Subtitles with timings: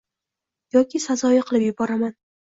[0.75, 2.17] Yoki sazoyi qilib yuboraamn